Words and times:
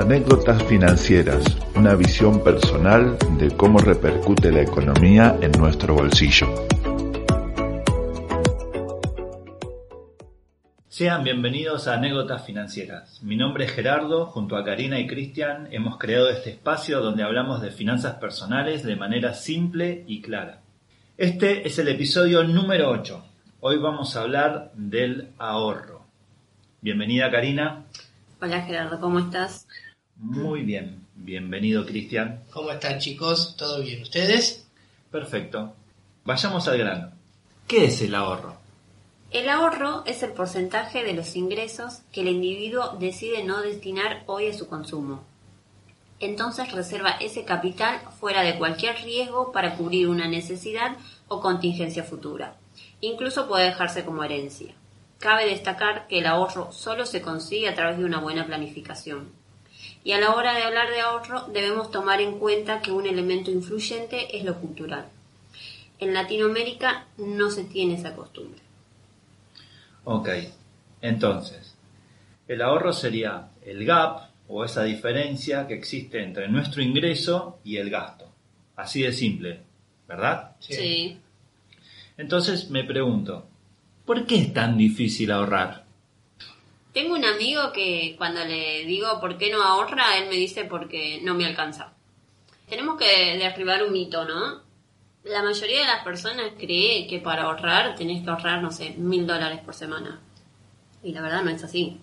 Anécdotas 0.00 0.62
financieras, 0.62 1.44
una 1.76 1.94
visión 1.94 2.42
personal 2.42 3.18
de 3.36 3.54
cómo 3.54 3.80
repercute 3.80 4.50
la 4.50 4.62
economía 4.62 5.36
en 5.42 5.52
nuestro 5.52 5.94
bolsillo. 5.94 6.46
Sean 10.88 11.22
bienvenidos 11.22 11.86
a 11.86 11.96
Anécdotas 11.96 12.46
Financieras. 12.46 13.22
Mi 13.22 13.36
nombre 13.36 13.66
es 13.66 13.72
Gerardo, 13.72 14.24
junto 14.24 14.56
a 14.56 14.64
Karina 14.64 14.98
y 14.98 15.06
Cristian 15.06 15.68
hemos 15.70 15.98
creado 15.98 16.30
este 16.30 16.48
espacio 16.48 17.02
donde 17.02 17.22
hablamos 17.22 17.60
de 17.60 17.70
finanzas 17.70 18.14
personales 18.14 18.82
de 18.82 18.96
manera 18.96 19.34
simple 19.34 20.04
y 20.06 20.22
clara. 20.22 20.62
Este 21.18 21.68
es 21.68 21.78
el 21.78 21.88
episodio 21.88 22.42
número 22.42 22.88
8. 22.88 23.22
Hoy 23.60 23.76
vamos 23.76 24.16
a 24.16 24.22
hablar 24.22 24.72
del 24.74 25.28
ahorro. 25.36 26.06
Bienvenida 26.80 27.30
Karina. 27.30 27.84
Hola 28.40 28.62
Gerardo, 28.62 28.98
¿cómo 28.98 29.18
estás? 29.18 29.66
Muy 30.22 30.64
bien, 30.64 31.06
bienvenido 31.14 31.86
Cristian. 31.86 32.42
¿Cómo 32.50 32.70
están 32.70 32.98
chicos? 32.98 33.56
¿Todo 33.56 33.80
bien? 33.80 34.02
¿Ustedes? 34.02 34.68
Perfecto. 35.10 35.72
Vayamos 36.26 36.68
al 36.68 36.76
grano. 36.76 37.12
¿Qué 37.66 37.86
es 37.86 38.02
el 38.02 38.14
ahorro? 38.14 38.54
El 39.30 39.48
ahorro 39.48 40.02
es 40.04 40.22
el 40.22 40.32
porcentaje 40.32 41.04
de 41.04 41.14
los 41.14 41.36
ingresos 41.36 42.02
que 42.12 42.20
el 42.20 42.28
individuo 42.28 42.98
decide 43.00 43.44
no 43.44 43.62
destinar 43.62 44.24
hoy 44.26 44.48
a 44.48 44.52
su 44.52 44.68
consumo. 44.68 45.24
Entonces 46.18 46.70
reserva 46.70 47.12
ese 47.12 47.46
capital 47.46 47.98
fuera 48.20 48.42
de 48.42 48.58
cualquier 48.58 48.96
riesgo 49.02 49.52
para 49.52 49.74
cubrir 49.76 50.06
una 50.06 50.28
necesidad 50.28 50.98
o 51.28 51.40
contingencia 51.40 52.04
futura. 52.04 52.56
Incluso 53.00 53.48
puede 53.48 53.64
dejarse 53.64 54.04
como 54.04 54.22
herencia. 54.22 54.74
Cabe 55.18 55.46
destacar 55.46 56.08
que 56.08 56.18
el 56.18 56.26
ahorro 56.26 56.72
solo 56.72 57.06
se 57.06 57.22
consigue 57.22 57.70
a 57.70 57.74
través 57.74 57.96
de 57.96 58.04
una 58.04 58.20
buena 58.20 58.46
planificación. 58.46 59.39
Y 60.02 60.12
a 60.12 60.20
la 60.20 60.34
hora 60.34 60.54
de 60.54 60.62
hablar 60.62 60.90
de 60.90 61.00
ahorro 61.00 61.46
debemos 61.52 61.90
tomar 61.90 62.20
en 62.20 62.38
cuenta 62.38 62.80
que 62.80 62.90
un 62.90 63.06
elemento 63.06 63.50
influyente 63.50 64.36
es 64.36 64.44
lo 64.44 64.58
cultural. 64.58 65.06
En 65.98 66.14
Latinoamérica 66.14 67.06
no 67.18 67.50
se 67.50 67.64
tiene 67.64 67.94
esa 67.94 68.16
costumbre. 68.16 68.60
Ok, 70.04 70.28
entonces, 71.02 71.76
el 72.48 72.62
ahorro 72.62 72.92
sería 72.92 73.50
el 73.64 73.84
gap 73.84 74.30
o 74.48 74.64
esa 74.64 74.84
diferencia 74.84 75.66
que 75.66 75.74
existe 75.74 76.22
entre 76.22 76.48
nuestro 76.48 76.82
ingreso 76.82 77.60
y 77.62 77.76
el 77.76 77.90
gasto. 77.90 78.32
Así 78.76 79.02
de 79.02 79.12
simple, 79.12 79.60
¿verdad? 80.08 80.56
Sí. 80.58 81.18
Entonces 82.16 82.70
me 82.70 82.84
pregunto, 82.84 83.46
¿por 84.04 84.26
qué 84.26 84.36
es 84.36 84.52
tan 84.52 84.76
difícil 84.76 85.30
ahorrar? 85.30 85.79
Tengo 86.92 87.14
un 87.14 87.24
amigo 87.24 87.72
que 87.72 88.14
cuando 88.18 88.44
le 88.44 88.84
digo 88.84 89.20
por 89.20 89.38
qué 89.38 89.50
no 89.50 89.62
ahorra, 89.62 90.18
él 90.18 90.28
me 90.28 90.34
dice 90.34 90.64
porque 90.64 91.20
no 91.22 91.34
me 91.34 91.46
alcanza. 91.46 91.92
Tenemos 92.68 92.98
que 92.98 93.36
derribar 93.38 93.82
un 93.84 93.92
mito, 93.92 94.24
¿no? 94.24 94.62
La 95.24 95.42
mayoría 95.42 95.80
de 95.80 95.86
las 95.86 96.02
personas 96.02 96.52
cree 96.58 97.06
que 97.06 97.20
para 97.20 97.42
ahorrar 97.42 97.94
tenés 97.94 98.24
que 98.24 98.30
ahorrar, 98.30 98.62
no 98.62 98.70
sé, 98.70 98.94
mil 98.96 99.26
dólares 99.26 99.60
por 99.64 99.74
semana. 99.74 100.20
Y 101.02 101.12
la 101.12 101.22
verdad 101.22 101.42
no 101.42 101.50
es 101.50 101.64
así. 101.64 101.98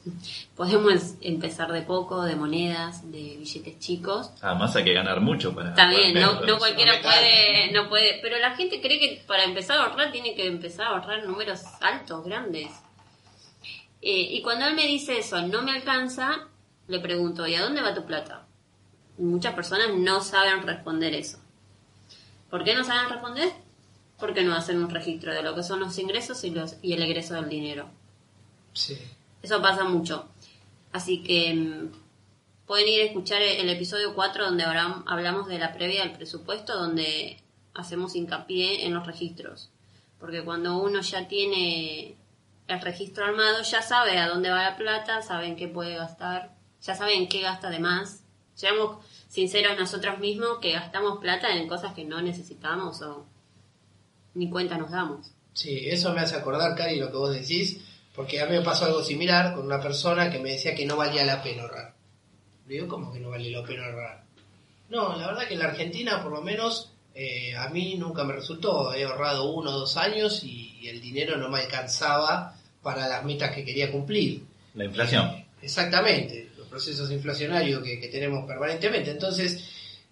Podemos 0.56 1.16
empezar 1.22 1.72
de 1.72 1.84
poco, 1.84 2.24
de 2.24 2.36
monedas, 2.36 3.12
de 3.12 3.38
billetes 3.38 3.78
chicos. 3.80 4.32
Además 4.42 4.76
hay 4.76 4.86
que 4.86 4.94
ganar 4.94 5.22
mucho 5.22 5.54
para... 5.54 5.74
También, 5.74 6.16
no, 6.16 6.42
no 6.42 6.58
cualquiera 6.58 6.94
puede, 7.02 7.72
no 7.72 7.90
puede, 7.90 8.20
pero 8.22 8.40
la 8.40 8.56
gente 8.56 8.82
cree 8.82 9.00
que 9.00 9.24
para 9.28 9.44
empezar 9.44 9.78
a 9.78 9.84
ahorrar 9.84 10.12
tiene 10.12 10.34
que 10.34 10.48
empezar 10.48 10.88
a 10.88 10.90
ahorrar 10.92 11.26
números 11.26 11.62
altos, 11.82 12.26
grandes. 12.26 12.72
Eh, 14.10 14.36
y 14.38 14.42
cuando 14.42 14.66
él 14.68 14.74
me 14.74 14.86
dice 14.88 15.18
eso, 15.20 15.42
no 15.42 15.64
me 15.64 15.72
alcanza, 15.72 16.48
le 16.88 17.00
pregunto, 17.02 17.46
¿y 17.46 17.56
a 17.56 17.62
dónde 17.62 17.82
va 17.82 17.94
tu 17.94 18.06
plata? 18.06 18.48
Y 19.18 19.24
muchas 19.24 19.54
personas 19.54 19.88
no 19.98 20.22
saben 20.22 20.62
responder 20.66 21.14
eso. 21.14 21.40
¿Por 22.50 22.64
qué 22.64 22.74
no 22.74 22.86
saben 22.86 23.10
responder? 23.10 23.52
Porque 24.18 24.44
no 24.44 24.56
hacen 24.56 24.82
un 24.82 24.90
registro 24.90 25.34
de 25.34 25.44
lo 25.44 25.54
que 25.56 25.64
son 25.64 25.82
los 25.82 25.98
ingresos 26.00 26.42
y, 26.46 26.52
los, 26.52 26.78
y 26.82 26.94
el 26.94 27.02
egreso 27.04 27.34
del 27.34 27.50
dinero. 27.50 27.90
Sí. 28.72 28.98
Eso 29.42 29.62
pasa 29.62 29.84
mucho. 29.84 30.30
Así 30.94 31.22
que 31.22 31.54
mm, 31.54 31.92
pueden 32.66 32.88
ir 32.88 33.02
a 33.02 33.06
escuchar 33.08 33.42
el, 33.42 33.58
el 33.60 33.70
episodio 33.70 34.16
4 34.16 34.46
donde 34.46 34.64
hablam- 34.64 35.04
hablamos 35.06 35.48
de 35.48 35.60
la 35.60 35.74
previa 35.74 36.04
del 36.04 36.14
presupuesto, 36.14 36.80
donde 36.80 37.42
hacemos 37.74 38.16
hincapié 38.16 38.86
en 38.86 38.94
los 38.94 39.06
registros. 39.06 39.70
Porque 40.18 40.44
cuando 40.46 40.78
uno 40.82 41.02
ya 41.02 41.28
tiene 41.28 42.16
el 42.68 42.82
registro 42.82 43.26
armado, 43.26 43.62
ya 43.64 43.82
sabe 43.82 44.18
a 44.18 44.28
dónde 44.28 44.50
va 44.50 44.64
la 44.64 44.78
plata, 44.78 45.22
sabe 45.22 45.48
en 45.48 45.56
qué 45.56 45.68
puede 45.68 45.96
gastar, 45.96 46.54
ya 46.82 46.96
sabe 46.96 47.16
en 47.16 47.30
qué 47.30 47.42
gasta 47.42 47.70
de 47.70 47.80
más. 47.80 48.24
Seamos 48.54 49.06
sinceros 49.30 49.78
nosotros 49.78 50.20
mismos 50.20 50.60
que 50.60 50.74
gastamos 50.74 51.20
plata 51.20 51.56
en 51.56 51.68
cosas 51.68 51.94
que 51.94 52.04
no 52.04 52.22
necesitamos 52.22 53.02
o 53.02 53.26
ni 54.34 54.50
cuenta 54.50 54.78
nos 54.78 54.92
damos. 54.92 55.32
Sí, 55.54 55.90
eso 55.90 56.14
me 56.14 56.22
hace 56.22 56.36
acordar, 56.36 56.76
Cari, 56.76 57.00
lo 57.00 57.10
que 57.10 57.18
vos 57.18 57.34
decís, 57.34 57.80
porque 58.16 58.42
a 58.42 58.46
mí 58.46 58.58
me 58.58 58.62
pasó 58.62 58.86
algo 58.86 59.04
similar 59.04 59.56
con 59.56 59.66
una 59.66 59.82
persona 59.82 60.30
que 60.30 60.40
me 60.40 60.52
decía 60.52 60.76
que 60.76 60.86
no 60.86 60.98
valía 60.98 61.26
la 61.26 61.42
pena 61.42 61.64
ahorrar. 61.64 61.94
Le 62.68 62.76
digo, 62.76 62.88
¿cómo 62.88 63.12
que 63.14 63.20
no 63.20 63.30
vale 63.30 63.50
la 63.50 63.64
pena 63.64 63.86
ahorrar? 63.86 64.24
No, 64.90 65.16
la 65.18 65.28
verdad 65.28 65.48
que 65.48 65.54
en 65.54 65.60
la 65.60 65.68
Argentina, 65.68 66.22
por 66.22 66.32
lo 66.32 66.42
menos, 66.42 66.92
eh, 67.16 67.56
a 67.56 67.70
mí 67.70 67.96
nunca 67.96 68.24
me 68.24 68.34
resultó. 68.34 68.94
He 68.94 69.04
ahorrado 69.04 69.52
uno 69.52 69.72
o 69.72 69.80
dos 69.80 69.98
años 69.98 70.44
y 70.44 70.88
el 70.88 71.02
dinero 71.02 71.38
no 71.38 71.50
me 71.50 71.60
alcanzaba 71.62 72.57
para 72.88 73.06
las 73.06 73.26
metas 73.26 73.54
que 73.54 73.66
quería 73.66 73.92
cumplir. 73.92 74.46
La 74.74 74.86
inflación. 74.86 75.46
Exactamente, 75.62 76.52
los 76.58 76.70
procesos 76.70 77.12
inflacionarios 77.12 77.84
que, 77.84 78.00
que 78.00 78.08
tenemos 78.08 78.48
permanentemente. 78.48 79.12
Entonces, 79.12 79.62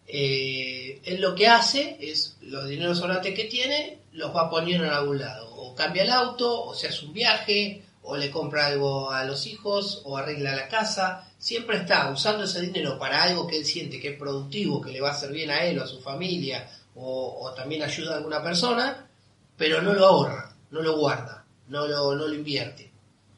eh, 0.06 1.00
él 1.06 1.22
lo 1.22 1.34
que 1.36 1.48
hace 1.48 1.96
es 2.02 2.36
los 2.42 2.68
dineros 2.68 2.98
sobrantes 2.98 3.34
que 3.34 3.46
tiene, 3.46 4.00
los 4.12 4.36
va 4.36 4.50
poniendo 4.50 4.84
en 4.84 4.92
algún 4.92 5.20
lado. 5.20 5.56
O 5.56 5.74
cambia 5.74 6.04
el 6.04 6.10
auto, 6.10 6.66
o 6.66 6.76
se 6.76 6.88
hace 6.90 7.06
un 7.06 7.14
viaje, 7.14 7.82
o 8.02 8.18
le 8.18 8.30
compra 8.30 8.66
algo 8.66 9.10
a 9.10 9.24
los 9.24 9.48
hijos, 9.48 10.02
o 10.04 10.18
arregla 10.18 10.54
la 10.54 10.68
casa. 10.68 11.32
Siempre 11.38 11.78
está 11.78 12.12
usando 12.12 12.44
ese 12.44 12.60
dinero 12.60 13.00
para 13.00 13.24
algo 13.24 13.48
que 13.48 13.56
él 13.56 13.64
siente 13.64 14.02
que 14.02 14.10
es 14.10 14.20
productivo, 14.20 14.82
que 14.82 14.92
le 14.92 15.00
va 15.00 15.12
a 15.12 15.14
hacer 15.14 15.32
bien 15.32 15.50
a 15.50 15.64
él 15.64 15.80
o 15.80 15.84
a 15.86 15.88
su 15.88 16.02
familia, 16.02 16.70
o, 16.94 17.38
o 17.40 17.54
también 17.54 17.84
ayuda 17.84 18.16
a 18.16 18.18
alguna 18.18 18.44
persona, 18.44 19.08
pero 19.56 19.82
no 19.82 19.94
lo 19.94 20.06
ahorra, 20.06 20.54
no 20.72 20.82
lo 20.82 20.98
guarda, 20.98 21.45
no 21.68 21.88
lo, 21.88 22.16
no 22.16 22.28
lo 22.28 22.34
invierte 22.34 22.90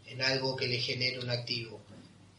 en 0.08 0.22
algo 0.22 0.56
que 0.56 0.68
le 0.68 0.80
genere 0.80 1.20
un 1.20 1.30
activo. 1.30 1.82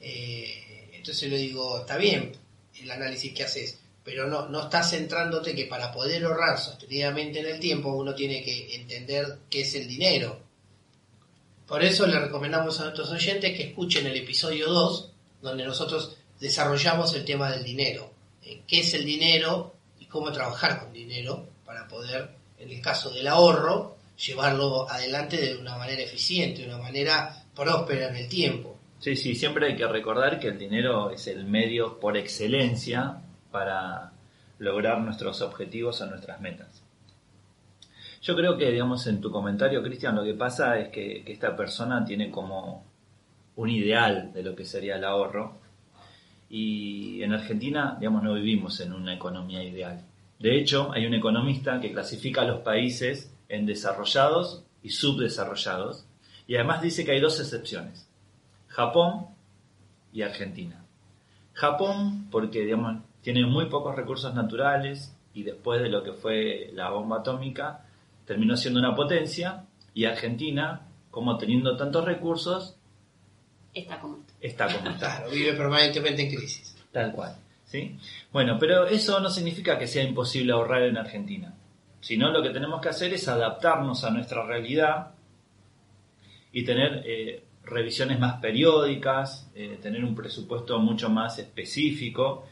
Eh, 0.00 0.90
entonces 0.92 1.30
le 1.30 1.38
digo, 1.38 1.80
está 1.80 1.96
bien 1.96 2.32
el 2.80 2.90
análisis 2.90 3.32
que 3.32 3.44
haces, 3.44 3.78
pero 4.04 4.26
no, 4.26 4.48
no 4.48 4.64
estás 4.64 4.90
centrándote 4.90 5.54
que 5.54 5.66
para 5.66 5.92
poder 5.92 6.24
ahorrar 6.24 6.58
sostenidamente 6.58 7.40
en 7.40 7.46
el 7.46 7.60
tiempo 7.60 7.90
uno 7.90 8.14
tiene 8.14 8.42
que 8.42 8.74
entender 8.74 9.38
qué 9.50 9.62
es 9.62 9.74
el 9.74 9.88
dinero. 9.88 10.40
Por 11.66 11.84
eso 11.84 12.06
le 12.06 12.18
recomendamos 12.18 12.80
a 12.80 12.84
nuestros 12.84 13.10
oyentes 13.10 13.54
que 13.56 13.64
escuchen 13.64 14.06
el 14.06 14.16
episodio 14.16 14.70
2, 14.70 15.10
donde 15.42 15.66
nosotros 15.66 16.16
desarrollamos 16.40 17.12
el 17.14 17.24
tema 17.24 17.50
del 17.50 17.62
dinero. 17.62 18.10
Eh, 18.42 18.62
¿Qué 18.66 18.80
es 18.80 18.94
el 18.94 19.04
dinero 19.04 19.74
y 20.00 20.06
cómo 20.06 20.32
trabajar 20.32 20.80
con 20.80 20.92
dinero 20.92 21.46
para 21.66 21.86
poder, 21.86 22.30
en 22.58 22.70
el 22.70 22.80
caso 22.80 23.10
del 23.10 23.26
ahorro, 23.26 23.97
llevarlo 24.18 24.90
adelante 24.90 25.36
de 25.36 25.56
una 25.56 25.76
manera 25.76 26.02
eficiente, 26.02 26.62
de 26.62 26.68
una 26.68 26.78
manera 26.78 27.44
próspera 27.54 28.08
en 28.08 28.16
el 28.16 28.28
tiempo. 28.28 28.76
Sí, 28.98 29.14
sí, 29.14 29.34
siempre 29.34 29.66
hay 29.66 29.76
que 29.76 29.86
recordar 29.86 30.40
que 30.40 30.48
el 30.48 30.58
dinero 30.58 31.10
es 31.10 31.28
el 31.28 31.44
medio 31.44 32.00
por 32.00 32.16
excelencia 32.16 33.22
para 33.52 34.12
lograr 34.58 35.00
nuestros 35.00 35.40
objetivos 35.40 36.00
o 36.00 36.06
nuestras 36.06 36.40
metas. 36.40 36.82
Yo 38.20 38.34
creo 38.34 38.56
que, 38.56 38.72
digamos, 38.72 39.06
en 39.06 39.20
tu 39.20 39.30
comentario, 39.30 39.82
Cristian, 39.82 40.16
lo 40.16 40.24
que 40.24 40.34
pasa 40.34 40.78
es 40.78 40.88
que, 40.88 41.22
esta 41.26 41.54
persona 41.54 42.04
tiene 42.04 42.30
como 42.30 42.84
un 43.54 43.70
ideal 43.70 44.32
de 44.32 44.42
lo 44.42 44.56
que 44.56 44.64
sería 44.64 44.96
el 44.96 45.04
ahorro. 45.04 45.58
Y 46.50 47.22
en 47.22 47.32
Argentina, 47.32 47.96
digamos, 47.98 48.24
no 48.24 48.34
vivimos 48.34 48.80
en 48.80 48.92
una 48.92 49.14
economía 49.14 49.62
ideal. 49.62 50.04
De 50.40 50.58
hecho, 50.58 50.90
hay 50.92 51.06
un 51.06 51.14
economista 51.14 51.80
que 51.80 51.92
clasifica 51.92 52.42
a 52.42 52.46
los 52.46 52.60
países 52.60 53.32
en 53.48 53.66
desarrollados 53.66 54.64
y 54.82 54.90
subdesarrollados. 54.90 56.06
Y 56.46 56.56
además 56.56 56.82
dice 56.82 57.04
que 57.04 57.12
hay 57.12 57.20
dos 57.20 57.40
excepciones. 57.40 58.08
Japón 58.68 59.26
y 60.12 60.22
Argentina. 60.22 60.84
Japón, 61.52 62.28
porque 62.30 62.60
digamos, 62.60 63.02
tiene 63.22 63.44
muy 63.46 63.66
pocos 63.66 63.94
recursos 63.96 64.34
naturales 64.34 65.14
y 65.34 65.42
después 65.42 65.82
de 65.82 65.88
lo 65.88 66.02
que 66.02 66.12
fue 66.12 66.70
la 66.72 66.90
bomba 66.90 67.18
atómica, 67.18 67.84
terminó 68.24 68.56
siendo 68.56 68.80
una 68.80 68.94
potencia. 68.94 69.64
Y 69.94 70.04
Argentina, 70.04 70.86
como 71.10 71.36
teniendo 71.38 71.76
tantos 71.76 72.04
recursos, 72.04 72.76
Está 73.74 74.00
como 74.00 74.18
está. 74.18 74.34
está 74.40 74.66
como 74.78 74.90
está. 74.90 75.16
Claro, 75.16 75.30
vive 75.30 75.52
permanentemente 75.52 76.22
en 76.22 76.34
crisis. 76.34 76.76
Tal 76.90 77.12
cual. 77.12 77.36
¿sí? 77.64 77.96
Bueno, 78.32 78.56
pero 78.58 78.86
eso 78.86 79.20
no 79.20 79.30
significa 79.30 79.78
que 79.78 79.86
sea 79.86 80.02
imposible 80.02 80.52
ahorrar 80.52 80.82
en 80.82 80.96
Argentina. 80.96 81.54
Sino 82.00 82.30
lo 82.30 82.42
que 82.42 82.50
tenemos 82.50 82.80
que 82.80 82.88
hacer 82.90 83.12
es 83.12 83.26
adaptarnos 83.28 84.04
a 84.04 84.10
nuestra 84.10 84.44
realidad 84.44 85.08
y 86.52 86.64
tener 86.64 87.02
eh, 87.04 87.42
revisiones 87.64 88.18
más 88.18 88.40
periódicas, 88.40 89.50
eh, 89.54 89.78
tener 89.80 90.04
un 90.04 90.14
presupuesto 90.14 90.78
mucho 90.78 91.10
más 91.10 91.38
específico 91.38 92.46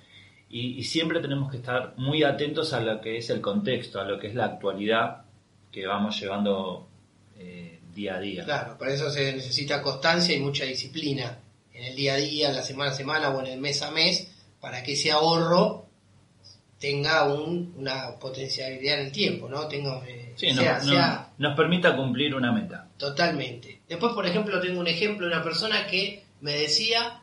y, 0.49 0.85
siempre 0.85 1.21
tenemos 1.21 1.51
que 1.51 1.57
estar 1.57 1.95
muy 1.97 2.23
atentos 2.23 2.73
a 2.73 2.81
lo 2.81 3.01
que 3.01 3.19
es 3.19 3.31
el 3.31 3.41
contexto, 3.41 4.01
a 4.01 4.05
lo 4.05 4.19
que 4.19 4.29
es 4.29 4.35
la 4.35 4.45
actualidad 4.45 5.25
que 5.73 5.87
vamos 5.87 6.21
llevando 6.21 6.89
eh, 7.37 7.81
día 7.93 8.17
a 8.17 8.21
día. 8.21 8.45
Claro, 8.45 8.79
para 8.79 8.93
eso 8.93 9.11
se 9.11 9.33
necesita 9.33 9.83
constancia 9.83 10.37
y 10.37 10.41
mucha 10.41 10.65
disciplina 10.65 11.39
en 11.73 11.85
el 11.85 11.97
día 11.97 12.15
a 12.15 12.17
día, 12.17 12.49
en 12.51 12.57
la 12.57 12.63
semana 12.63 12.93
a 12.93 12.95
semana 12.95 13.31
o 13.31 13.41
en 13.41 13.47
el 13.47 13.61
mes 13.61 13.83
a 13.83 13.91
mes, 13.91 14.33
para 14.61 14.83
que 14.83 14.93
ese 14.93 15.11
ahorro 15.11 15.86
tenga 16.78 17.25
un- 17.25 17.75
una 17.76 18.11
potencialidad 18.19 19.00
en 19.00 19.06
el 19.06 19.12
tiempo, 19.12 19.49
¿no? 19.49 19.67
Tenga, 19.67 19.99
eh, 20.06 20.34
Sí, 20.37 20.52
sea- 20.52 20.78
no- 20.78 20.84
sea 20.93 21.28
nos 21.38 21.56
permita 21.56 21.96
cumplir 21.96 22.34
una 22.34 22.52
meta. 22.52 22.87
Totalmente. 22.99 23.81
Después, 23.88 24.12
por 24.12 24.26
ejemplo, 24.26 24.61
tengo 24.61 24.81
un 24.81 24.87
ejemplo 24.87 25.26
de 25.26 25.34
una 25.34 25.43
persona 25.43 25.87
que 25.87 26.23
me 26.40 26.52
decía 26.52 27.20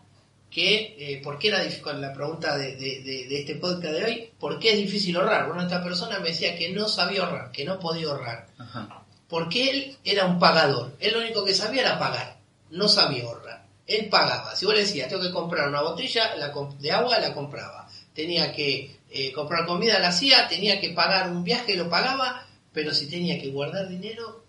que, 0.50 0.95
eh, 1.00 1.21
¿por 1.23 1.38
qué 1.39 1.47
era 1.50 1.59
difícil, 1.61 1.83
con 1.83 2.00
la 2.01 2.13
pregunta 2.13 2.55
de, 2.57 2.75
de- 2.75 3.01
de- 3.01 3.27
de 3.27 3.39
este 3.39 3.55
podcast 3.55 3.94
de 3.94 4.03
hoy, 4.03 4.29
¿por 4.39 4.59
qué 4.59 4.71
es 4.71 4.77
difícil 4.77 5.15
ahorrar? 5.17 5.47
Bueno, 5.47 5.63
esta 5.63 5.83
persona 5.83 6.19
me 6.19 6.29
decía 6.29 6.55
que 6.55 6.69
no 6.71 6.88
sabía 6.88 7.23
ahorrar, 7.23 7.51
que 7.51 7.65
no 7.65 7.79
podía 7.79 8.07
ahorrar, 8.07 8.47
Ajá. 8.59 9.03
porque 9.27 9.69
él 9.69 9.97
era 10.03 10.25
un 10.25 10.38
pagador, 10.39 10.95
él 11.00 11.13
lo 11.13 11.19
único 11.19 11.44
que 11.44 11.55
sabía 11.55 11.81
era 11.81 12.00
pagar, 12.00 12.38
no 12.71 12.88
sabía 12.88 13.23
ahorrar. 13.23 13.63
Él 13.88 14.07
pagaba, 14.09 14.55
si 14.55 14.65
vos 14.65 14.73
le 14.75 14.81
decías, 14.81 15.09
tengo 15.09 15.21
que 15.23 15.31
comprar 15.31 15.67
una 15.67 15.81
botella 15.81 16.31
de 16.79 16.91
agua, 16.91 17.19
la 17.19 17.33
compraba. 17.33 17.88
Tenía 18.13 18.54
que 18.54 18.95
eh, 19.10 19.31
comprar 19.33 19.65
comida, 19.65 20.00
la 20.00 20.10
hacía, 20.10 20.48
tenía 20.48 20.80
que 20.80 20.89
pagar 20.92 21.30
un 21.31 21.44
viaje, 21.44 21.75
lo 21.75 21.89
pagaba, 21.89 22.45
pero 22.71 22.94
si 22.94 23.07
tenía 23.10 23.39
que 23.39 23.50
guardar 23.50 23.88
dinero, 23.88 24.44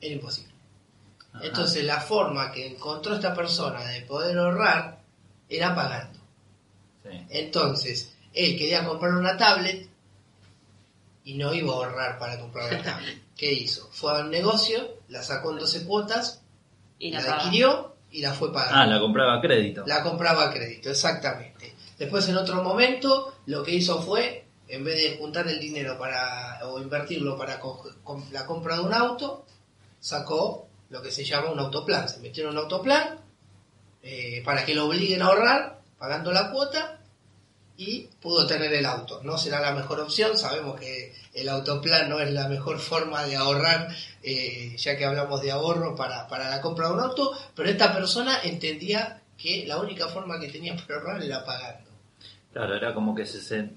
era 0.00 0.14
imposible. 0.14 0.52
Ajá. 1.32 1.44
Entonces 1.46 1.84
la 1.84 2.00
forma 2.00 2.50
que 2.52 2.66
encontró 2.66 3.14
esta 3.14 3.34
persona 3.34 3.82
de 3.84 4.02
poder 4.02 4.36
ahorrar 4.38 5.00
era 5.48 5.74
pagando. 5.74 6.18
Sí. 7.02 7.24
Entonces, 7.30 8.12
él 8.34 8.58
quería 8.58 8.84
comprar 8.84 9.14
una 9.14 9.36
tablet 9.36 9.88
y 11.24 11.34
no 11.34 11.52
iba 11.54 11.72
a 11.72 11.76
ahorrar 11.76 12.18
para 12.18 12.38
comprar 12.40 12.72
una 12.72 12.82
tablet. 12.82 13.18
¿Qué 13.36 13.52
hizo? 13.52 13.88
Fue 13.92 14.12
al 14.12 14.30
negocio, 14.30 14.96
la 15.08 15.22
sacó 15.22 15.52
en 15.52 15.58
12 15.58 15.84
cuotas, 15.84 16.42
Y 16.98 17.10
la, 17.12 17.20
la 17.22 17.34
adquirió 17.36 17.94
y 18.10 18.22
la 18.22 18.32
fue 18.32 18.48
Ah, 18.50 18.52
pagando. 18.52 18.94
la 18.94 19.00
compraba 19.00 19.34
a 19.36 19.40
crédito. 19.40 19.84
La 19.86 20.02
compraba 20.02 20.44
a 20.46 20.50
crédito, 20.52 20.90
exactamente. 20.90 21.74
Después 21.98 22.28
en 22.28 22.36
otro 22.36 22.62
momento 22.62 23.34
lo 23.46 23.62
que 23.62 23.72
hizo 23.72 24.00
fue, 24.00 24.46
en 24.68 24.84
vez 24.84 24.96
de 24.96 25.16
juntar 25.18 25.48
el 25.48 25.58
dinero 25.58 25.98
para 25.98 26.60
o 26.68 26.78
invertirlo 26.80 27.36
para 27.36 27.60
la 28.32 28.46
compra 28.46 28.76
de 28.76 28.82
un 28.82 28.94
auto, 28.94 29.44
sacó 29.98 30.68
lo 30.90 31.02
que 31.02 31.10
se 31.10 31.24
llama 31.24 31.50
un 31.50 31.58
autoplan. 31.58 32.08
Se 32.08 32.20
metió 32.20 32.44
en 32.44 32.50
un 32.50 32.58
autoplan 32.58 33.20
eh, 34.02 34.42
para 34.44 34.64
que 34.64 34.74
lo 34.74 34.86
obliguen 34.86 35.22
a 35.22 35.26
ahorrar, 35.26 35.80
pagando 35.98 36.32
la 36.32 36.50
cuota 36.52 37.00
y 37.76 38.08
pudo 38.20 38.46
tener 38.46 38.72
el 38.72 38.86
auto. 38.86 39.20
No 39.22 39.38
será 39.38 39.60
la 39.60 39.72
mejor 39.72 40.00
opción, 40.00 40.36
sabemos 40.36 40.78
que 40.78 41.14
el 41.32 41.48
autoplan 41.48 42.08
no 42.08 42.20
es 42.20 42.30
la 42.32 42.48
mejor 42.48 42.78
forma 42.78 43.24
de 43.24 43.36
ahorrar, 43.36 43.88
eh, 44.22 44.74
ya 44.76 44.96
que 44.96 45.04
hablamos 45.04 45.40
de 45.42 45.50
ahorro 45.50 45.94
para, 45.94 46.26
para 46.26 46.50
la 46.50 46.60
compra 46.60 46.88
de 46.88 46.94
un 46.94 47.00
auto, 47.00 47.32
pero 47.54 47.68
esta 47.68 47.92
persona 47.92 48.40
entendía 48.42 49.22
que 49.36 49.64
la 49.66 49.78
única 49.78 50.08
forma 50.08 50.40
que 50.40 50.48
tenía 50.48 50.76
para 50.76 50.96
ahorrar 50.96 51.22
era 51.22 51.44
pagando. 51.44 51.87
Claro, 52.52 52.74
era 52.76 52.94
como 52.94 53.14
que 53.14 53.26
se, 53.26 53.70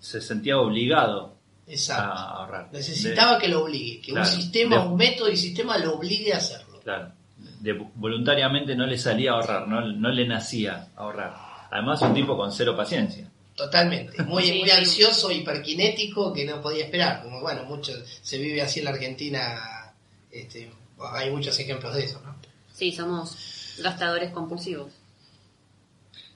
se 0.00 0.20
sentía 0.20 0.58
obligado 0.58 1.34
Exacto. 1.66 2.12
a 2.12 2.30
ahorrar. 2.38 2.68
Necesitaba 2.72 3.38
que 3.38 3.48
lo 3.48 3.62
obligue, 3.64 4.00
que 4.00 4.12
Claro. 4.12 4.28
un 4.28 4.34
sistema, 4.34 4.76
De- 4.82 4.86
un 4.88 4.96
método 4.96 5.28
y 5.30 5.36
sistema 5.36 5.78
lo 5.78 5.94
obligue 5.96 6.32
a 6.32 6.38
hacerlo. 6.38 6.80
Claro. 6.82 7.12
De- 7.60 7.72
voluntariamente 7.94 8.74
no 8.74 8.86
le 8.86 8.98
salía 8.98 9.32
a 9.32 9.34
ahorrar, 9.36 9.68
no, 9.68 9.80
no 9.92 10.08
le 10.10 10.26
nacía 10.26 10.88
ahorrar. 10.96 11.34
Además, 11.70 12.00
un 12.02 12.14
tipo 12.14 12.36
con 12.36 12.52
cero 12.52 12.76
paciencia. 12.76 13.28
Totalmente, 13.54 14.20
muy, 14.24 14.42
Sí, 14.44 14.58
muy 14.58 14.70
ansioso, 14.70 15.30
hiperkinético, 15.30 16.32
que 16.32 16.44
no 16.44 16.60
podía 16.60 16.84
esperar. 16.84 17.22
Como 17.22 17.40
bueno, 17.40 17.64
muchos 17.64 18.18
se 18.22 18.38
vive 18.38 18.60
así 18.62 18.80
en 18.80 18.86
la 18.86 18.90
Argentina, 18.92 19.92
este, 20.30 20.70
hay 21.12 21.30
muchos 21.30 21.58
ejemplos 21.60 21.94
de 21.94 22.04
eso, 22.04 22.20
¿no? 22.24 22.34
Sí, 22.72 22.90
somos 22.92 23.76
gastadores 23.80 24.32
compulsivos. 24.32 24.90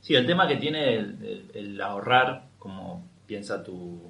Sí, 0.08 0.14
el 0.14 0.24
tema 0.24 0.48
que 0.48 0.56
tiene 0.56 0.94
el, 0.94 1.78
ahorrar, 1.82 2.44
como 2.58 3.06
piensa 3.26 3.62
tu, 3.62 4.00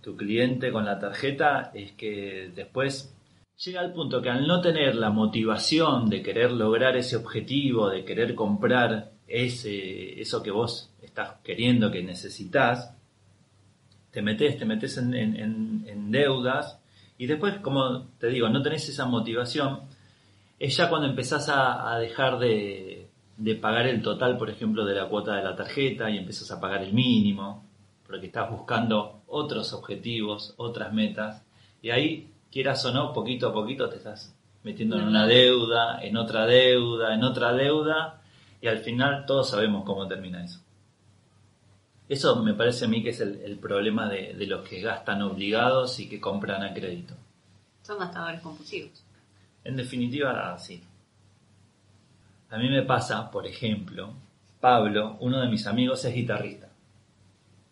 tu 0.00 0.16
cliente 0.16 0.70
con 0.70 0.84
la 0.84 1.00
tarjeta, 1.00 1.72
es 1.74 1.90
que 1.90 2.52
después 2.54 3.12
llega 3.64 3.80
al 3.80 3.92
punto 3.92 4.22
que 4.22 4.30
al 4.30 4.46
no 4.46 4.60
tener 4.60 4.94
la 4.94 5.10
motivación 5.10 6.08
de 6.08 6.22
querer 6.22 6.52
lograr 6.52 6.96
ese 6.96 7.16
objetivo, 7.16 7.90
de 7.90 8.04
querer 8.04 8.36
comprar 8.36 9.10
ese, 9.26 10.20
eso 10.20 10.40
que 10.40 10.52
vos 10.52 10.88
estás 11.02 11.32
queriendo, 11.42 11.90
que 11.90 12.04
necesitas, 12.04 12.94
te 14.12 14.22
metes, 14.22 14.56
te 14.56 14.64
metes 14.64 14.98
en, 14.98 15.14
en- 15.14 15.34
en- 15.36 15.84
en 15.88 16.10
deudas 16.12 16.78
y 17.18 17.26
después, 17.26 17.56
como 17.58 18.04
te 18.20 18.28
digo, 18.28 18.48
no 18.48 18.62
tenés 18.62 18.88
esa 18.88 19.04
motivación, 19.06 19.80
es 20.60 20.76
ya 20.76 20.88
cuando 20.88 21.08
empezás 21.08 21.48
a, 21.48 21.92
a 21.92 21.98
dejar 21.98 22.38
de, 22.38 22.97
de 23.38 23.54
pagar 23.54 23.86
el 23.86 24.02
total, 24.02 24.36
por 24.36 24.50
ejemplo, 24.50 24.84
de 24.84 24.94
la 24.94 25.08
cuota 25.08 25.36
de 25.36 25.44
la 25.44 25.54
tarjeta 25.54 26.10
y 26.10 26.18
empezás 26.18 26.50
a 26.50 26.60
pagar 26.60 26.82
el 26.82 26.92
mínimo, 26.92 27.64
porque 28.04 28.26
estás 28.26 28.50
buscando 28.50 29.22
otros 29.28 29.72
objetivos, 29.72 30.54
otras 30.56 30.92
metas, 30.92 31.44
y 31.80 31.90
ahí, 31.90 32.32
quieras 32.50 32.84
o 32.84 32.92
no, 32.92 33.12
poquito 33.12 33.48
a 33.48 33.52
poquito 33.52 33.88
te 33.88 33.96
estás 33.96 34.34
metiendo 34.64 34.98
en 34.98 35.06
una 35.06 35.26
deuda, 35.26 36.00
en 36.02 36.16
otra 36.16 36.46
deuda, 36.46 37.14
en 37.14 37.22
otra 37.22 37.52
deuda, 37.52 38.20
y 38.60 38.66
al 38.66 38.78
final 38.78 39.24
todos 39.24 39.50
sabemos 39.50 39.84
cómo 39.84 40.08
termina 40.08 40.44
eso. 40.44 40.60
Eso 42.08 42.42
me 42.42 42.54
parece 42.54 42.86
a 42.86 42.88
mí 42.88 43.04
que 43.04 43.10
es 43.10 43.20
el, 43.20 43.40
el 43.42 43.58
problema 43.58 44.08
de, 44.08 44.34
de 44.34 44.46
los 44.46 44.66
que 44.66 44.80
gastan 44.80 45.22
obligados 45.22 46.00
y 46.00 46.08
que 46.08 46.20
compran 46.20 46.62
a 46.62 46.74
crédito. 46.74 47.14
Son 47.82 47.98
gastadores 47.98 48.40
compulsivos. 48.40 49.04
En 49.62 49.76
definitiva, 49.76 50.58
sí. 50.58 50.82
A 52.50 52.56
mí 52.56 52.68
me 52.68 52.82
pasa, 52.82 53.30
por 53.30 53.46
ejemplo, 53.46 54.12
Pablo, 54.60 55.16
uno 55.20 55.40
de 55.40 55.48
mis 55.48 55.66
amigos, 55.66 56.04
es 56.04 56.14
guitarrista. 56.14 56.68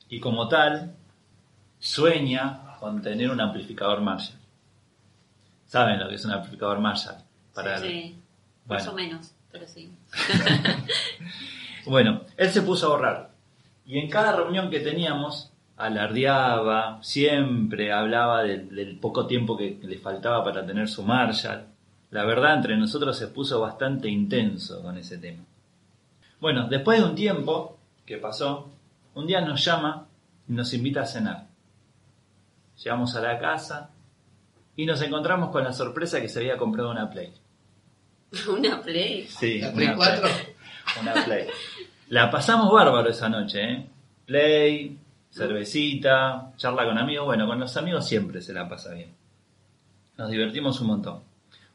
Y 0.08 0.20
como 0.20 0.48
tal, 0.48 0.94
sueña 1.78 2.76
con 2.78 3.00
tener 3.02 3.30
un 3.30 3.40
amplificador 3.40 4.00
Marshall. 4.00 4.38
¿Saben 5.66 5.98
lo 5.98 6.08
que 6.08 6.14
es 6.14 6.24
un 6.24 6.32
amplificador 6.32 6.78
Marshall? 6.78 7.16
Para 7.54 7.78
Sí, 7.78 8.16
Bueno. 8.66 8.84
más 8.84 8.92
o 8.92 8.94
menos, 8.94 9.34
pero 9.50 9.66
sí. 9.66 9.90
Bueno, 11.86 12.22
él 12.36 12.50
se 12.50 12.62
puso 12.62 12.86
a 12.86 12.90
ahorrar. 12.90 13.30
Y 13.84 13.98
en 13.98 14.10
cada 14.10 14.34
reunión 14.34 14.70
que 14.70 14.80
teníamos, 14.80 15.52
alardeaba, 15.76 16.98
siempre 17.02 17.92
hablaba 17.92 18.42
del, 18.42 18.74
del 18.74 18.98
poco 18.98 19.26
tiempo 19.26 19.56
que 19.56 19.78
le 19.82 19.98
faltaba 19.98 20.42
para 20.44 20.66
tener 20.66 20.88
su 20.88 21.02
Marshall. 21.02 21.64
La 22.10 22.24
verdad, 22.24 22.54
entre 22.54 22.76
nosotros 22.76 23.16
se 23.16 23.28
puso 23.28 23.60
bastante 23.60 24.08
intenso 24.08 24.82
con 24.82 24.96
ese 24.96 25.18
tema. 25.18 25.44
Bueno, 26.40 26.68
después 26.68 27.00
de 27.00 27.04
un 27.04 27.14
tiempo 27.14 27.78
que 28.04 28.18
pasó, 28.18 28.70
un 29.14 29.26
día 29.26 29.40
nos 29.40 29.64
llama 29.64 30.06
y 30.48 30.52
nos 30.52 30.72
invita 30.74 31.02
a 31.02 31.06
cenar. 31.06 31.46
Llegamos 32.82 33.16
a 33.16 33.20
la 33.20 33.38
casa 33.38 33.90
y 34.76 34.84
nos 34.84 35.00
encontramos 35.02 35.50
con 35.50 35.64
la 35.64 35.72
sorpresa 35.72 36.20
que 36.20 36.28
se 36.28 36.40
había 36.40 36.56
comprado 36.56 36.90
una 36.90 37.10
Play. 37.10 37.32
Una 38.48 38.82
play. 38.82 39.26
Sí, 39.28 39.60
La 39.60 39.72
Play 39.72 39.86
una 39.86 39.96
4. 39.96 40.28
una 41.00 41.24
play. 41.24 41.46
La 42.08 42.30
pasamos 42.30 42.72
bárbaro 42.72 43.08
esa 43.08 43.28
noche, 43.28 43.62
¿eh? 43.62 43.86
Play, 44.26 44.98
cervecita, 45.30 46.52
charla 46.56 46.84
con 46.84 46.98
amigos. 46.98 47.26
Bueno, 47.26 47.46
con 47.46 47.60
los 47.60 47.76
amigos 47.76 48.06
siempre 48.06 48.42
se 48.42 48.52
la 48.52 48.68
pasa 48.68 48.92
bien. 48.94 49.14
Nos 50.18 50.30
divertimos 50.30 50.80
un 50.80 50.86
montón. 50.88 51.22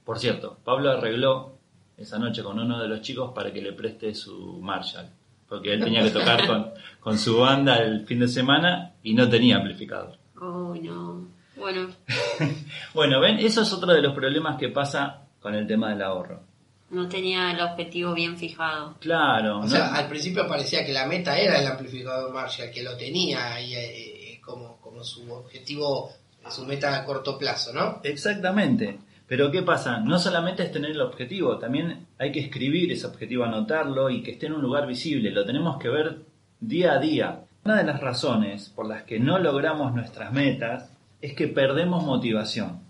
Por 0.05 0.19
cierto, 0.19 0.57
Pablo 0.63 0.91
arregló 0.91 1.57
esa 1.97 2.17
noche 2.17 2.43
con 2.43 2.59
uno 2.59 2.79
de 2.81 2.87
los 2.87 3.01
chicos 3.01 3.31
para 3.33 3.51
que 3.53 3.61
le 3.61 3.73
preste 3.73 4.13
su 4.15 4.59
Marshall. 4.61 5.09
Porque 5.47 5.73
él 5.73 5.83
tenía 5.83 6.01
que 6.01 6.11
tocar 6.11 6.47
con, 6.47 6.71
con 6.99 7.17
su 7.17 7.37
banda 7.39 7.77
el 7.77 8.05
fin 8.05 8.19
de 8.19 8.27
semana 8.27 8.93
y 9.03 9.13
no 9.13 9.27
tenía 9.29 9.57
amplificador. 9.57 10.17
Oh, 10.39 10.73
no. 10.81 11.27
Bueno, 11.57 11.89
Bueno, 12.93 13.19
ven, 13.19 13.37
eso 13.39 13.61
es 13.61 13.71
otro 13.73 13.91
de 13.93 14.01
los 14.01 14.13
problemas 14.15 14.57
que 14.57 14.69
pasa 14.69 15.23
con 15.39 15.53
el 15.53 15.67
tema 15.67 15.89
del 15.89 16.01
ahorro. 16.01 16.41
no 16.89 17.07
tenía 17.07 17.51
el 17.51 17.59
objetivo 17.61 18.13
bien 18.13 18.37
fijado. 18.37 18.95
Claro, 18.99 19.57
O 19.59 19.61
¿no? 19.63 19.67
sea, 19.67 19.93
al 19.93 20.07
principio 20.07 20.47
parecía 20.47 20.85
que 20.85 20.93
la 20.93 21.05
meta 21.05 21.37
era 21.37 21.59
el 21.59 21.67
amplificador 21.67 22.33
Marshall, 22.33 22.71
que 22.71 22.81
lo 22.83 22.95
tenía 22.97 23.53
ahí 23.53 23.73
eh, 23.75 24.33
eh, 24.33 24.41
como, 24.43 24.77
como 24.77 25.03
su 25.03 25.31
objetivo, 25.31 26.11
su 26.49 26.65
meta 26.65 26.95
a 26.97 27.05
corto 27.05 27.37
plazo, 27.37 27.71
¿no? 27.73 27.99
Exactamente. 28.03 28.99
Pero 29.31 29.49
¿qué 29.49 29.61
pasa? 29.61 30.01
No 30.01 30.19
solamente 30.19 30.61
es 30.61 30.73
tener 30.73 30.91
el 30.91 30.99
objetivo, 30.99 31.57
también 31.57 32.05
hay 32.17 32.33
que 32.33 32.41
escribir 32.41 32.91
ese 32.91 33.07
objetivo, 33.07 33.45
anotarlo 33.45 34.09
y 34.09 34.21
que 34.21 34.31
esté 34.31 34.47
en 34.47 34.55
un 34.55 34.61
lugar 34.61 34.85
visible. 34.85 35.31
Lo 35.31 35.45
tenemos 35.45 35.77
que 35.77 35.87
ver 35.87 36.17
día 36.59 36.91
a 36.91 36.99
día. 36.99 37.45
Una 37.63 37.77
de 37.77 37.85
las 37.85 38.01
razones 38.01 38.67
por 38.67 38.89
las 38.89 39.03
que 39.03 39.21
no 39.21 39.39
logramos 39.39 39.93
nuestras 39.93 40.33
metas 40.33 40.91
es 41.21 41.33
que 41.33 41.47
perdemos 41.47 42.03
motivación 42.03 42.81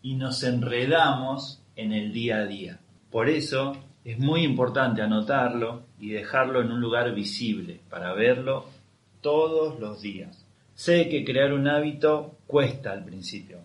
y 0.00 0.14
nos 0.14 0.42
enredamos 0.42 1.62
en 1.76 1.92
el 1.92 2.14
día 2.14 2.38
a 2.38 2.46
día. 2.46 2.80
Por 3.10 3.28
eso 3.28 3.76
es 4.06 4.18
muy 4.18 4.40
importante 4.42 5.02
anotarlo 5.02 5.82
y 6.00 6.12
dejarlo 6.12 6.62
en 6.62 6.72
un 6.72 6.80
lugar 6.80 7.14
visible 7.14 7.82
para 7.90 8.14
verlo 8.14 8.64
todos 9.20 9.78
los 9.78 10.00
días. 10.00 10.46
Sé 10.72 11.10
que 11.10 11.26
crear 11.26 11.52
un 11.52 11.68
hábito 11.68 12.38
cuesta 12.46 12.90
al 12.90 13.04
principio, 13.04 13.58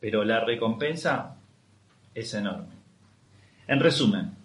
pero 0.00 0.24
la 0.24 0.44
recompensa 0.44 1.36
es 2.14 2.34
enorme. 2.34 2.74
En 3.66 3.80
resumen, 3.80 4.36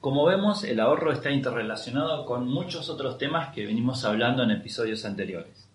como 0.00 0.24
vemos, 0.26 0.62
el 0.64 0.78
ahorro 0.80 1.12
está 1.12 1.30
interrelacionado 1.30 2.24
con 2.26 2.46
muchos 2.48 2.88
otros 2.90 3.18
temas 3.18 3.52
que 3.54 3.66
venimos 3.66 4.04
hablando 4.04 4.42
en 4.42 4.50
episodios 4.50 5.04
anteriores. 5.04 5.68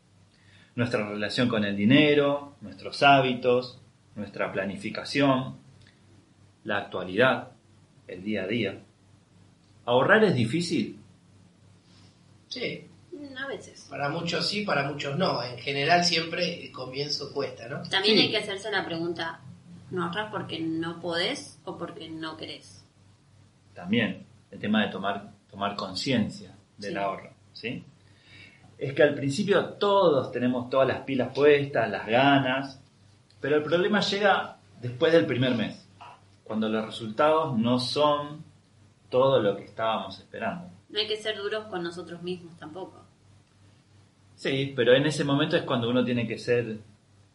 Nuestra 0.75 1.07
relación 1.09 1.49
con 1.49 1.65
el 1.65 1.75
dinero, 1.75 2.55
nuestros 2.61 3.03
hábitos, 3.03 3.79
nuestra 4.15 4.51
planificación, 4.53 5.57
la 6.63 6.77
actualidad, 6.77 7.49
el 8.07 8.23
día 8.23 8.43
a 8.43 8.47
día. 8.47 8.79
¿Ahorrar 9.85 10.23
es 10.23 10.35
difícil? 10.35 10.99
Sí, 12.47 12.87
Mm, 13.13 13.37
A 13.37 13.45
veces. 13.47 13.87
para 13.89 14.07
muchos 14.07 14.47
sí, 14.47 14.61
para 14.63 14.89
muchos 14.89 15.17
no. 15.17 15.43
En 15.43 15.57
general 15.57 16.05
siempre 16.05 16.63
el 16.65 16.71
comienzo 16.71 17.33
cuesta, 17.33 17.67
¿no? 17.67 17.81
También 17.89 18.15
Sí. 18.15 18.21
hay 18.23 18.31
que 18.31 18.37
hacerse 18.37 18.71
la 18.71 18.85
pregunta, 18.85 19.41
¿no 19.91 20.05
ahorras 20.05 20.31
porque 20.31 20.59
no 20.59 20.99
podés 20.99 21.59
o 21.65 21.77
porque 21.77 22.09
no 22.09 22.35
querés? 22.37 22.83
También 23.73 24.25
el 24.49 24.59
tema 24.59 24.83
de 24.85 24.91
tomar, 24.91 25.31
tomar 25.49 25.75
conciencia 25.75 26.55
del 26.77 26.93
Sí. 26.93 26.97
ahorro. 26.97 27.29
¿sí? 27.53 27.83
Es 28.77 28.93
que 28.93 29.03
al 29.03 29.13
principio 29.13 29.63
todos 29.75 30.31
tenemos 30.31 30.69
todas 30.69 30.87
las 30.87 31.01
pilas 31.01 31.33
puestas, 31.35 31.89
las 31.91 32.07
ganas, 32.07 32.81
pero 33.39 33.57
el 33.57 33.63
problema 33.63 33.99
llega 33.99 34.57
después 34.81 35.13
del 35.13 35.25
primer 35.27 35.53
mes, 35.55 35.87
cuando 36.43 36.67
los 36.69 36.83
resultados 36.85 37.57
no 37.57 37.79
son 37.79 38.43
todo 39.09 39.39
lo 39.41 39.55
que 39.55 39.65
estábamos 39.65 40.17
esperando. 40.19 40.69
No 40.89 40.99
hay 40.99 41.07
que 41.07 41.17
ser 41.17 41.37
duros 41.37 41.65
con 41.65 41.83
nosotros 41.83 42.21
mismos 42.23 42.57
tampoco. 42.57 43.01
Sí, 44.35 44.73
pero 44.75 44.93
en 44.95 45.05
ese 45.05 45.23
momento 45.23 45.55
es 45.55 45.63
cuando 45.63 45.89
uno 45.89 46.03
tiene 46.03 46.27
que 46.27 46.37
ser, 46.39 46.79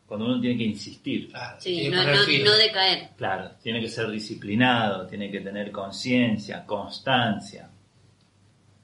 cuando 0.06 0.26
uno 0.26 0.40
tiene 0.40 0.56
que 0.56 0.64
insistir. 0.64 1.30
Claro, 1.30 1.56
Sí, 1.60 1.88
no 1.88 2.56
decaer. 2.56 3.10
Claro, 3.16 3.50
tiene 3.62 3.80
que 3.80 3.88
ser 3.88 4.08
disciplinado, 4.08 5.06
tiene 5.06 5.30
que 5.30 5.40
tener 5.40 5.72
conciencia, 5.72 6.64
constancia. 6.64 7.68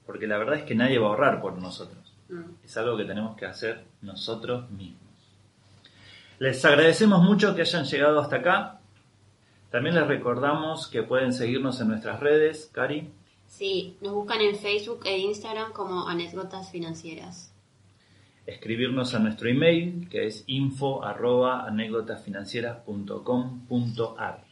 Porque 0.05 0.27
la 0.27 0.37
verdad 0.37 0.55
es 0.55 0.63
que 0.63 0.75
nadie 0.75 0.99
va 0.99 1.07
a 1.07 1.09
ahorrar 1.11 1.41
por 1.41 1.57
nosotros. 1.57 2.13
Mm. 2.27 2.65
Es 2.65 2.75
algo 2.75 2.97
que 2.97 3.05
tenemos 3.05 3.37
que 3.37 3.45
hacer 3.45 3.85
nosotros 4.01 4.69
mismos. 4.71 4.99
Les 6.39 6.63
agradecemos 6.65 7.21
mucho 7.21 7.55
que 7.55 7.61
hayan 7.61 7.85
llegado 7.85 8.19
hasta 8.19 8.37
acá. 8.37 8.79
También 9.71 9.95
les 9.95 10.05
recordamos 10.05 10.87
que 10.87 11.03
pueden 11.03 11.31
seguirnos 11.31 11.79
en 11.79 11.87
nuestras 11.87 12.19
redes, 12.19 12.69
Cari. 12.73 13.09
Sí, 13.47 13.97
nos 14.01 14.13
buscan 14.13 14.41
en 14.41 14.55
Facebook 14.55 15.01
e 15.05 15.19
Instagram 15.19 15.71
como 15.71 16.07
anécdotas 16.07 16.69
financieras. 16.69 17.52
Escribirnos 18.45 19.13
a 19.15 19.19
nuestro 19.19 19.49
email 19.49 20.07
que 20.09 20.27
es 20.27 20.43
info 20.47 21.03
arroba 21.03 21.65
anécdotasfinancieras.com.ar. 21.67 24.43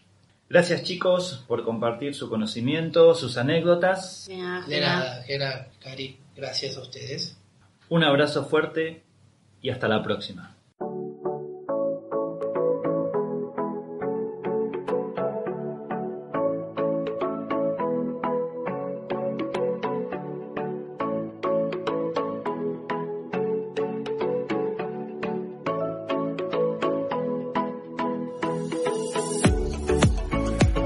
Gracias 0.49 0.83
chicos 0.83 1.45
por 1.47 1.63
compartir 1.63 2.13
su 2.13 2.29
conocimiento, 2.29 3.15
sus 3.15 3.37
anécdotas. 3.37 4.25
De 4.27 4.35
nada, 4.37 4.65
De 4.67 4.75
Gela. 4.75 4.87
nada, 4.95 5.23
Gera, 5.23 5.67
Cari, 5.81 6.17
gracias 6.35 6.75
a 6.77 6.81
ustedes. 6.81 7.37
Un 7.89 8.03
abrazo 8.03 8.45
fuerte 8.45 9.03
y 9.61 9.69
hasta 9.69 9.87
la 9.87 10.03
próxima. 10.03 10.50